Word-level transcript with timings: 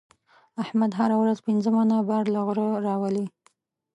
احمد 0.63 0.91
هره 0.99 1.15
ورځ 1.21 1.37
پنځه 1.47 1.69
منه 1.77 1.95
بار 2.09 2.23
له 2.33 2.39
غره 2.47 2.65
راولي. 2.87 3.25